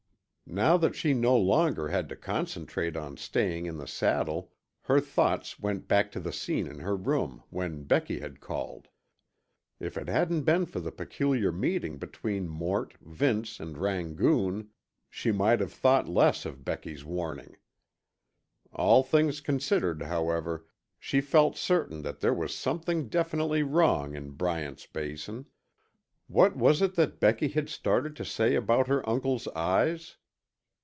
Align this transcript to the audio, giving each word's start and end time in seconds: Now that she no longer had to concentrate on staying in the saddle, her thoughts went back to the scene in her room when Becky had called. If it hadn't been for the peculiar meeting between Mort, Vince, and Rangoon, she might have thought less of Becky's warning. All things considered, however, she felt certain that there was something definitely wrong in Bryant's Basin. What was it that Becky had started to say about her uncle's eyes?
Now 0.53 0.75
that 0.79 0.95
she 0.95 1.13
no 1.13 1.37
longer 1.37 1.87
had 1.87 2.09
to 2.09 2.15
concentrate 2.17 2.97
on 2.97 3.15
staying 3.15 3.67
in 3.67 3.77
the 3.77 3.87
saddle, 3.87 4.51
her 4.81 4.99
thoughts 4.99 5.57
went 5.61 5.87
back 5.87 6.11
to 6.11 6.19
the 6.19 6.33
scene 6.33 6.67
in 6.67 6.79
her 6.79 6.97
room 6.97 7.41
when 7.49 7.83
Becky 7.83 8.19
had 8.19 8.41
called. 8.41 8.89
If 9.79 9.95
it 9.95 10.09
hadn't 10.09 10.41
been 10.43 10.65
for 10.65 10.81
the 10.81 10.91
peculiar 10.91 11.53
meeting 11.53 11.97
between 11.97 12.49
Mort, 12.49 12.95
Vince, 12.99 13.61
and 13.61 13.77
Rangoon, 13.77 14.71
she 15.09 15.31
might 15.31 15.61
have 15.61 15.71
thought 15.71 16.09
less 16.09 16.45
of 16.45 16.65
Becky's 16.65 17.05
warning. 17.05 17.55
All 18.73 19.03
things 19.03 19.39
considered, 19.39 20.01
however, 20.01 20.65
she 20.99 21.21
felt 21.21 21.55
certain 21.55 22.01
that 22.01 22.19
there 22.19 22.33
was 22.33 22.53
something 22.53 23.07
definitely 23.07 23.63
wrong 23.63 24.15
in 24.15 24.31
Bryant's 24.31 24.85
Basin. 24.85 25.45
What 26.27 26.57
was 26.57 26.81
it 26.81 26.95
that 26.95 27.21
Becky 27.21 27.47
had 27.47 27.69
started 27.69 28.17
to 28.17 28.25
say 28.25 28.55
about 28.55 28.87
her 28.89 29.07
uncle's 29.07 29.47
eyes? 29.55 30.17